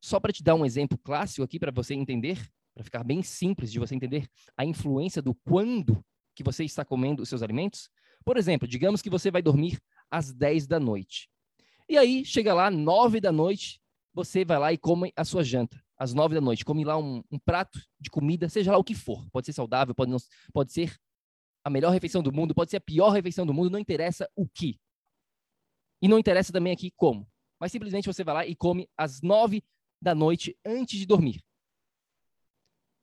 Só 0.00 0.20
para 0.20 0.32
te 0.32 0.42
dar 0.42 0.54
um 0.54 0.64
exemplo 0.64 0.98
clássico 0.98 1.42
aqui 1.42 1.58
para 1.58 1.72
você 1.72 1.94
entender, 1.94 2.48
para 2.74 2.84
ficar 2.84 3.02
bem 3.02 3.22
simples 3.22 3.72
de 3.72 3.78
você 3.78 3.94
entender 3.94 4.28
a 4.56 4.64
influência 4.64 5.20
do 5.22 5.34
quando 5.34 6.04
que 6.34 6.44
você 6.44 6.64
está 6.64 6.84
comendo 6.84 7.22
os 7.22 7.28
seus 7.28 7.42
alimentos. 7.42 7.90
Por 8.24 8.36
exemplo, 8.36 8.68
digamos 8.68 9.02
que 9.02 9.10
você 9.10 9.30
vai 9.30 9.42
dormir 9.42 9.80
às 10.10 10.32
10 10.32 10.66
da 10.66 10.78
noite. 10.78 11.28
E 11.88 11.96
aí, 11.96 12.24
chega 12.24 12.52
lá, 12.52 12.70
9 12.70 13.20
da 13.20 13.32
noite, 13.32 13.80
você 14.12 14.44
vai 14.44 14.58
lá 14.58 14.72
e 14.72 14.78
come 14.78 15.12
a 15.16 15.24
sua 15.24 15.42
janta. 15.42 15.82
Às 15.96 16.14
9 16.14 16.34
da 16.34 16.40
noite, 16.40 16.64
come 16.64 16.84
lá 16.84 16.96
um, 16.96 17.24
um 17.30 17.38
prato 17.38 17.80
de 17.98 18.10
comida, 18.10 18.48
seja 18.48 18.70
lá 18.70 18.78
o 18.78 18.84
que 18.84 18.94
for. 18.94 19.28
Pode 19.32 19.46
ser 19.46 19.52
saudável, 19.52 19.94
pode, 19.94 20.10
não, 20.10 20.18
pode 20.52 20.72
ser 20.72 20.96
a 21.64 21.70
melhor 21.70 21.90
refeição 21.90 22.22
do 22.22 22.32
mundo, 22.32 22.54
pode 22.54 22.70
ser 22.70 22.78
a 22.78 22.80
pior 22.80 23.10
refeição 23.10 23.46
do 23.46 23.54
mundo, 23.54 23.70
não 23.70 23.78
interessa 23.78 24.28
o 24.34 24.48
que. 24.48 24.78
E 26.00 26.08
não 26.08 26.18
interessa 26.18 26.52
também 26.52 26.72
aqui 26.72 26.90
como. 26.96 27.28
Mas 27.60 27.72
simplesmente 27.72 28.06
você 28.06 28.22
vai 28.22 28.34
lá 28.34 28.46
e 28.46 28.54
come 28.54 28.88
às 28.96 29.20
9 29.20 29.62
da 30.00 30.14
noite 30.14 30.56
antes 30.64 30.98
de 30.98 31.06
dormir. 31.06 31.42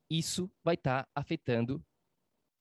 Isso 0.10 0.50
vai 0.64 0.76
estar 0.76 1.04
tá 1.04 1.10
afetando 1.14 1.84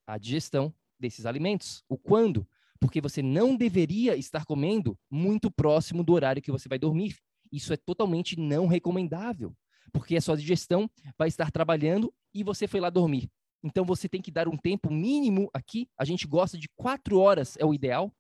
a 0.07 0.19
digestão 0.19 0.75
desses 0.99 1.27
alimentos. 1.27 1.85
O 1.89 1.97
quando? 1.97 2.49
Porque 2.81 3.01
você 3.01 3.23
não 3.23 3.57
deveria 3.57 4.17
estar 4.17 4.45
comendo 4.45 4.99
muito 5.11 5.51
próximo 5.51 6.03
do 6.03 6.13
horário 6.13 6.43
que 6.43 6.51
você 6.51 6.69
vai 6.69 6.79
dormir. 6.79 7.17
Isso 7.53 7.73
é 7.73 7.77
totalmente 7.77 8.39
não 8.39 8.67
recomendável, 8.67 9.57
porque 9.93 10.17
a 10.17 10.21
sua 10.21 10.37
digestão 10.37 10.91
vai 11.17 11.29
estar 11.29 11.51
trabalhando 11.51 12.13
e 12.33 12.43
você 12.43 12.67
foi 12.67 12.81
lá 12.81 12.91
dormir. 12.91 13.31
Então 13.65 13.83
você 13.83 14.07
tem 14.09 14.21
que 14.21 14.31
dar 14.31 14.47
um 14.47 14.59
tempo 14.59 14.93
mínimo 14.93 15.49
aqui. 15.55 15.89
A 15.99 16.05
gente 16.05 16.27
gosta 16.27 16.59
de 16.59 16.69
quatro 16.77 17.19
horas 17.19 17.57
é 17.57 17.65
o 17.65 17.73
ideal, 17.73 18.13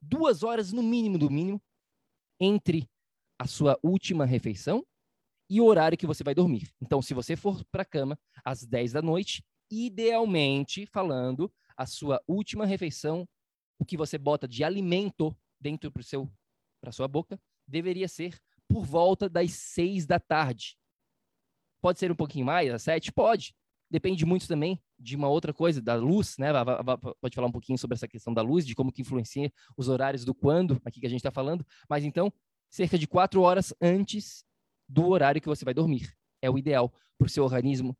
duas 0.00 0.44
horas 0.44 0.72
no 0.72 0.84
mínimo 0.84 1.18
do 1.18 1.28
mínimo 1.28 1.60
entre 2.40 2.88
a 3.36 3.46
sua 3.46 3.76
última 3.82 4.24
refeição 4.24 4.86
e 5.50 5.60
o 5.60 5.64
horário 5.64 5.98
que 5.98 6.06
você 6.06 6.22
vai 6.22 6.34
dormir. 6.34 6.72
Então, 6.80 7.02
se 7.02 7.12
você 7.12 7.34
for 7.34 7.64
para 7.72 7.82
a 7.82 7.86
cama 7.86 8.16
às 8.44 8.64
10 8.64 8.92
da 8.92 9.02
noite, 9.02 9.44
idealmente 9.70 10.86
falando, 10.86 11.52
a 11.76 11.86
sua 11.86 12.22
última 12.28 12.64
refeição, 12.64 13.28
o 13.78 13.84
que 13.84 13.96
você 13.96 14.16
bota 14.16 14.46
de 14.46 14.62
alimento 14.62 15.36
dentro 15.60 15.90
para 15.90 16.02
seu 16.02 16.30
para 16.80 16.92
sua 16.92 17.08
boca, 17.08 17.40
deveria 17.66 18.06
ser 18.06 18.38
por 18.68 18.84
volta 18.84 19.28
das 19.28 19.52
6 19.52 20.06
da 20.06 20.20
tarde. 20.20 20.76
Pode 21.80 21.98
ser 21.98 22.12
um 22.12 22.14
pouquinho 22.14 22.44
mais, 22.44 22.70
às 22.72 22.82
7? 22.82 23.10
Pode. 23.10 23.54
Depende 23.94 24.26
muito 24.26 24.48
também 24.48 24.82
de 24.98 25.14
uma 25.14 25.28
outra 25.28 25.54
coisa, 25.54 25.80
da 25.80 25.94
luz, 25.94 26.36
né? 26.36 26.48
Pode 27.20 27.32
falar 27.32 27.46
um 27.46 27.52
pouquinho 27.52 27.78
sobre 27.78 27.94
essa 27.94 28.08
questão 28.08 28.34
da 28.34 28.42
luz, 28.42 28.66
de 28.66 28.74
como 28.74 28.90
que 28.90 29.02
influencia 29.02 29.52
os 29.76 29.88
horários 29.88 30.24
do 30.24 30.34
quando, 30.34 30.82
aqui 30.84 30.98
que 30.98 31.06
a 31.06 31.08
gente 31.08 31.20
está 31.20 31.30
falando. 31.30 31.64
Mas 31.88 32.02
então, 32.02 32.32
cerca 32.68 32.98
de 32.98 33.06
quatro 33.06 33.40
horas 33.42 33.72
antes 33.80 34.44
do 34.88 35.06
horário 35.06 35.40
que 35.40 35.46
você 35.46 35.64
vai 35.64 35.72
dormir. 35.72 36.12
É 36.42 36.50
o 36.50 36.58
ideal 36.58 36.92
para 37.16 37.26
o 37.26 37.28
seu 37.28 37.44
organismo 37.44 37.96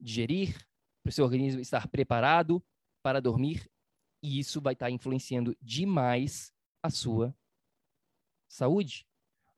digerir, 0.00 0.58
para 1.04 1.10
o 1.10 1.12
seu 1.12 1.24
organismo 1.24 1.60
estar 1.60 1.86
preparado 1.86 2.60
para 3.00 3.20
dormir, 3.20 3.70
e 4.20 4.40
isso 4.40 4.60
vai 4.60 4.72
estar 4.72 4.86
tá 4.86 4.90
influenciando 4.90 5.56
demais 5.62 6.52
a 6.82 6.90
sua 6.90 7.32
saúde. 8.48 9.06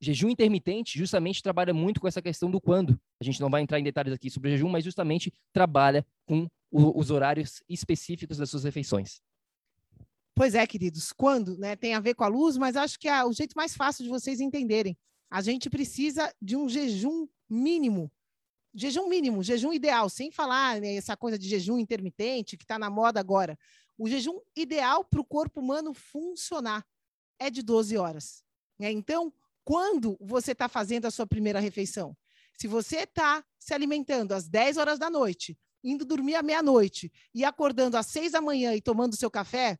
Jejum 0.00 0.30
intermitente 0.30 0.99
justamente 0.99 1.42
trabalha 1.42 1.75
muito 1.75 2.00
com 2.00 2.09
essa 2.09 2.23
questão 2.23 2.50
do 2.50 2.61
quando. 2.61 2.99
A 3.21 3.25
gente 3.25 3.40
não 3.40 3.50
vai 3.50 3.61
entrar 3.61 3.78
em 3.78 3.85
detalhes 3.85 4.12
aqui 4.12 4.30
sobre 4.30 4.49
o 4.49 4.52
jejum, 4.52 4.69
mas 4.69 4.85
justamente 4.85 5.33
trabalha 5.52 6.07
com 6.26 6.49
o, 6.71 6.99
os 6.99 7.11
horários 7.11 7.62
específicos 7.69 8.38
das 8.38 8.49
suas 8.49 8.64
refeições. 8.64 9.21
Pois 10.35 10.54
é, 10.54 10.66
queridos, 10.66 11.12
quando, 11.12 11.59
né? 11.59 11.76
Tem 11.76 11.95
a 11.95 12.00
ver 12.00 12.14
com 12.14 12.25
a 12.25 12.28
luz, 12.28 12.57
mas 12.57 12.76
acho 12.76 12.99
que 12.99 13.09
é 13.09 13.23
o 13.25 13.33
jeito 13.33 13.52
mais 13.54 13.76
fácil 13.76 14.04
de 14.04 14.11
vocês 14.11 14.40
entenderem 14.40 14.97
a 15.30 15.40
gente 15.40 15.71
precisa 15.71 16.35
de 16.42 16.57
um 16.57 16.69
jejum 16.69 17.28
mínimo. 17.49 18.11
Jejum 18.75 19.09
mínimo, 19.09 19.42
jejum 19.42 19.73
ideal, 19.73 20.09
sem 20.09 20.30
falar 20.30 20.80
né, 20.80 20.95
essa 20.97 21.16
coisa 21.16 21.38
de 21.38 21.49
jejum 21.49 21.78
intermitente 21.78 22.57
que 22.57 22.64
está 22.64 22.78
na 22.78 22.90
moda 22.90 23.21
agora. 23.21 23.57
O 23.97 24.09
jejum 24.09 24.40
ideal 24.57 25.04
para 25.04 25.21
o 25.21 25.25
corpo 25.25 25.61
humano 25.61 25.95
funcionar 25.95 26.85
é 27.38 27.49
de 27.49 27.62
12 27.62 27.97
horas. 27.97 28.45
Né? 28.78 28.90
Então, 28.90 29.33
quando 29.64 30.17
você 30.21 30.52
está 30.52 30.69
fazendo 30.69 31.07
a 31.07 31.11
sua 31.11 31.26
primeira 31.26 31.61
refeição? 31.61 32.17
Se 32.59 32.67
você 32.67 32.99
está 32.99 33.45
se 33.59 33.73
alimentando 33.73 34.33
às 34.33 34.49
10 34.49 34.76
horas 34.76 34.99
da 34.99 35.09
noite, 35.09 35.59
indo 35.83 36.05
dormir 36.05 36.35
à 36.35 36.43
meia-noite 36.43 37.11
e 37.35 37.45
acordando 37.45 37.97
às 37.97 38.07
6 38.07 38.33
da 38.33 38.40
manhã 38.40 38.75
e 38.75 38.83
tomando 38.83 39.17
seu 39.17 39.31
café, 39.31 39.79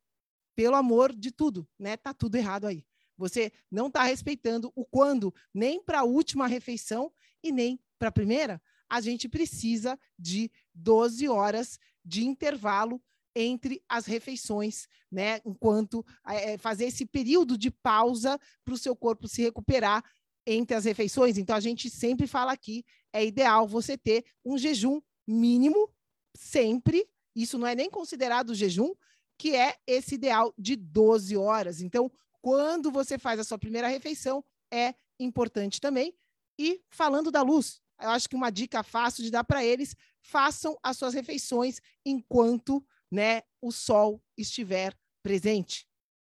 pelo 0.57 0.77
amor 0.77 1.15
de 1.15 1.31
tudo, 1.31 1.69
né? 1.79 1.97
Tá 1.97 2.13
tudo 2.13 2.37
errado 2.37 2.67
aí. 2.67 2.85
Você 3.17 3.53
não 3.71 3.89
está 3.89 4.03
respeitando 4.03 4.73
o 4.75 4.85
quando, 4.85 5.35
nem 5.53 5.83
para 5.83 6.01
a 6.01 6.05
última 6.05 6.47
refeição 6.47 7.13
e 7.43 7.53
nem 7.53 7.79
para 7.99 8.09
a 8.09 8.13
primeira. 8.13 8.63
A 8.89 9.01
gente 9.01 9.29
precisa 9.29 9.99
de 10.19 10.51
12 10.75 11.29
horas 11.29 11.79
de 12.05 12.27
intervalo 12.27 13.01
entre 13.35 13.83
as 13.89 14.07
refeições, 14.07 14.89
né? 15.11 15.41
Enquanto 15.45 16.05
é, 16.27 16.59
fazer 16.59 16.87
esse 16.87 17.07
período 17.07 17.57
de 17.57 17.71
pausa 17.71 18.39
para 18.65 18.75
o 18.75 18.79
seu 18.79 18.95
corpo 18.97 19.29
se 19.29 19.43
recuperar 19.43 20.05
entre 20.47 20.77
as 20.77 20.85
refeições. 20.85 21.39
Então, 21.39 21.55
a 21.55 21.61
gente 21.61 21.89
sempre 21.89 22.27
fala 22.27 22.53
aqui: 22.53 22.85
é 23.13 23.25
ideal 23.25 23.67
você 23.67 23.97
ter 23.97 24.25
um 24.45 24.59
jejum 24.59 25.01
mínimo, 25.27 25.91
sempre. 26.37 27.07
Isso 27.35 27.59
não 27.59 27.67
é 27.67 27.75
nem 27.75 27.89
considerado 27.89 28.55
jejum, 28.55 28.93
que 29.39 29.55
é 29.55 29.77
esse 29.87 30.17
ideal 30.17 30.53
de 30.59 30.77
12 30.77 31.37
horas. 31.37 31.81
Então, 31.81 32.11
quando 32.43 32.91
você 32.91 33.19
faz 33.19 33.39
a 33.39 33.45
sua 33.45 33.59
primeira 33.59 33.89
refeição, 33.89 34.45
é 34.73 34.95
importante 35.19 35.81
também. 35.81 36.15
E 36.59 36.83
falando 36.91 37.31
da 37.31 37.43
luz, 37.43 37.81
eu 38.01 38.11
acho 38.11 38.29
que 38.29 38.37
uma 38.37 38.51
dica 38.51 38.83
fácil 38.83 39.23
de 39.23 39.31
dar 39.31 39.45
para 39.45 39.65
eles: 39.65 39.95
façam 40.21 40.77
as 40.83 40.97
suas 40.97 41.15
refeições 41.15 41.81
enquanto 42.05 42.85
né, 43.11 43.43
o 43.61 43.73
sol 43.73 44.23
estiver 44.37 44.97
presente. 45.23 45.87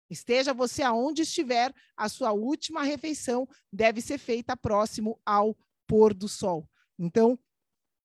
Esteja 0.09 0.53
você 0.53 0.83
aonde 0.83 1.21
estiver, 1.21 1.73
a 1.95 2.09
sua 2.09 2.33
última 2.33 2.83
refeição 2.83 3.47
deve 3.71 4.01
ser 4.01 4.17
feita 4.17 4.57
próximo 4.57 5.19
ao 5.25 5.55
pôr 5.88 6.13
do 6.13 6.27
sol. 6.27 6.67
Então, 7.00 7.39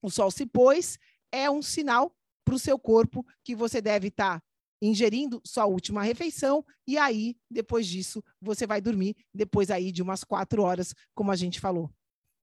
o 0.00 0.11
sol 0.11 0.30
se 0.30 0.47
pôs, 0.47 0.99
é 1.33 1.50
um 1.50 1.62
sinal 1.62 2.14
para 2.45 2.54
o 2.54 2.59
seu 2.59 2.78
corpo 2.78 3.26
que 3.42 3.56
você 3.56 3.80
deve 3.80 4.09
estar 4.09 4.40
tá 4.40 4.47
ingerindo 4.80 5.40
sua 5.45 5.66
última 5.66 6.02
refeição, 6.02 6.64
e 6.87 6.99
aí, 6.99 7.37
depois 7.50 7.87
disso, 7.87 8.23
você 8.40 8.66
vai 8.66 8.80
dormir, 8.80 9.16
depois 9.35 9.71
aí 9.71 9.90
de 9.90 10.02
umas 10.02 10.23
quatro 10.23 10.62
horas, 10.62 10.95
como 11.14 11.33
a 11.33 11.37
gente 11.37 11.59
falou. 11.59 11.90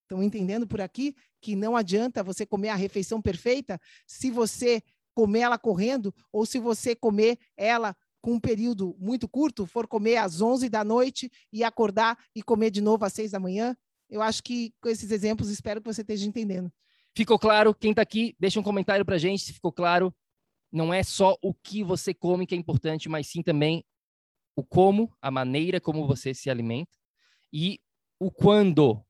Estão 0.02 0.22
entendendo 0.22 0.68
por 0.68 0.82
aqui 0.82 1.16
que 1.42 1.56
não 1.56 1.76
adianta 1.76 2.24
você 2.24 2.46
comer 2.46 2.70
a 2.70 2.76
refeição 2.76 3.22
perfeita 3.22 3.80
se 4.06 4.30
você 4.30 4.82
comer 5.14 5.42
ela 5.42 5.58
correndo, 5.58 6.14
ou 6.32 6.46
se 6.46 6.60
você 6.60 6.96
comer 6.96 7.38
ela 7.58 7.96
com 8.22 8.34
um 8.34 8.40
período 8.40 8.96
muito 8.98 9.28
curto, 9.28 9.66
for 9.66 9.88
comer 9.88 10.18
às 10.18 10.42
11 10.42 10.70
da 10.70 10.84
noite 10.84 11.30
e 11.52 11.64
acordar 11.64 12.18
e 12.34 12.42
comer 12.42 12.72
de 12.72 12.82
novo 12.82 13.04
às 13.04 13.14
6 13.14 13.32
da 13.32 13.40
manhã. 13.40 13.76
Eu 14.10 14.22
acho 14.22 14.42
que 14.42 14.74
com 14.82 14.88
esses 14.88 15.12
exemplos, 15.12 15.50
espero 15.50 15.82
que 15.82 15.94
você 15.94 16.02
esteja 16.02 16.26
entendendo. 16.26 16.72
Ficou 17.16 17.38
claro? 17.38 17.76
Quem 17.76 17.92
está 17.92 18.02
aqui, 18.02 18.36
deixa 18.40 18.60
um 18.60 18.64
comentário 18.64 19.06
para 19.06 19.18
gente 19.18 19.44
se 19.44 19.54
ficou 19.54 19.72
claro. 19.72 20.14
Não 20.72 20.94
é 20.94 21.04
só 21.04 21.38
o 21.42 21.54
que 21.54 21.84
você 21.84 22.14
come 22.14 22.48
que 22.48 22.56
é 22.56 22.58
importante, 22.58 23.10
mas 23.10 23.28
sim 23.28 23.44
também 23.44 23.84
o 24.56 24.64
como, 24.64 25.12
a 25.22 25.30
maneira 25.30 25.82
como 25.82 26.08
você 26.08 26.34
se 26.34 26.50
alimenta 26.50 26.92
e 27.52 27.80
o 28.20 28.32
quando, 28.32 29.04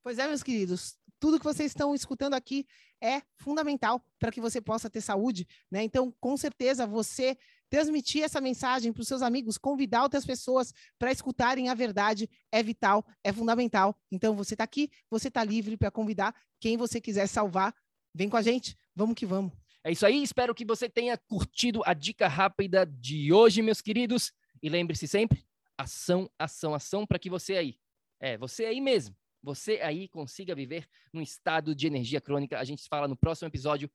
Pois 0.03 0.17
é, 0.17 0.27
meus 0.27 0.41
queridos, 0.41 0.97
tudo 1.19 1.37
que 1.37 1.45
vocês 1.45 1.69
estão 1.69 1.93
escutando 1.93 2.33
aqui 2.33 2.65
é 2.99 3.21
fundamental 3.35 4.03
para 4.17 4.31
que 4.31 4.41
você 4.41 4.59
possa 4.59 4.89
ter 4.89 5.01
saúde, 5.01 5.47
né? 5.69 5.83
Então, 5.83 6.11
com 6.19 6.35
certeza, 6.35 6.87
você 6.87 7.37
transmitir 7.71 8.21
essa 8.21 8.41
mensagem 8.41 8.91
para 8.91 9.01
os 9.01 9.07
seus 9.07 9.21
amigos, 9.21 9.57
convidar 9.57 10.03
outras 10.03 10.25
pessoas 10.25 10.73
para 10.99 11.09
escutarem 11.09 11.69
a 11.69 11.73
verdade 11.73 12.29
é 12.51 12.61
vital, 12.61 13.03
é 13.23 13.31
fundamental. 13.31 13.97
Então, 14.11 14.35
você 14.35 14.53
está 14.53 14.65
aqui, 14.65 14.91
você 15.09 15.29
está 15.29 15.41
livre 15.41 15.77
para 15.77 15.89
convidar 15.89 16.35
quem 16.59 16.75
você 16.75 16.99
quiser 16.99 17.27
salvar. 17.27 17.73
Vem 18.13 18.29
com 18.29 18.35
a 18.35 18.41
gente, 18.41 18.77
vamos 18.93 19.15
que 19.15 19.25
vamos. 19.25 19.53
É 19.85 19.91
isso 19.91 20.05
aí, 20.05 20.21
espero 20.21 20.53
que 20.53 20.65
você 20.65 20.89
tenha 20.89 21.17
curtido 21.17 21.81
a 21.85 21.93
dica 21.93 22.27
rápida 22.27 22.85
de 22.85 23.31
hoje, 23.31 23.61
meus 23.61 23.79
queridos. 23.79 24.33
E 24.61 24.67
lembre-se 24.67 25.07
sempre, 25.07 25.43
ação, 25.77 26.29
ação, 26.37 26.75
ação, 26.75 27.07
para 27.07 27.17
que 27.17 27.29
você 27.29 27.55
aí, 27.55 27.79
é, 28.19 28.37
você 28.37 28.65
aí 28.65 28.81
mesmo, 28.81 29.15
você 29.41 29.79
aí 29.81 30.09
consiga 30.09 30.53
viver 30.53 30.85
num 31.13 31.21
estado 31.21 31.73
de 31.73 31.87
energia 31.87 32.19
crônica. 32.19 32.59
A 32.59 32.65
gente 32.65 32.85
fala 32.89 33.07
no 33.07 33.15
próximo 33.15 33.47
episódio. 33.47 33.89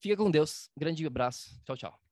Fica 0.00 0.16
com 0.16 0.30
Deus. 0.30 0.70
Grande 0.76 1.06
abraço. 1.06 1.60
Tchau, 1.62 1.76
tchau. 1.76 2.11